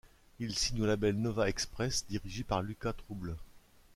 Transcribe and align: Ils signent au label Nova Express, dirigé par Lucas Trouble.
Ils 0.39 0.57
signent 0.57 0.81
au 0.81 0.87
label 0.87 1.15
Nova 1.15 1.47
Express, 1.47 2.07
dirigé 2.09 2.43
par 2.43 2.63
Lucas 2.63 2.93
Trouble. 2.93 3.37